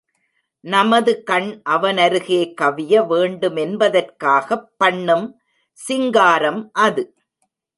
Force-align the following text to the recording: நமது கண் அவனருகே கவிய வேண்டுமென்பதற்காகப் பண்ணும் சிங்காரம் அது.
நமது 0.63 1.23
கண் 1.23 1.61
அவனருகே 1.69 2.39
கவிய 2.61 3.03
வேண்டுமென்பதற்காகப் 3.07 4.67
பண்ணும் 4.77 5.27
சிங்காரம் 5.73 6.69
அது. 6.73 7.03